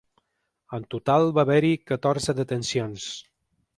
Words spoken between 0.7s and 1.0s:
En